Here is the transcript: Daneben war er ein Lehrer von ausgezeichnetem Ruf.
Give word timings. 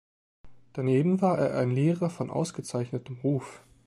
Daneben 0.73 1.21
war 1.21 1.37
er 1.37 1.59
ein 1.59 1.69
Lehrer 1.69 2.09
von 2.09 2.31
ausgezeichnetem 2.31 3.19
Ruf. 3.23 3.61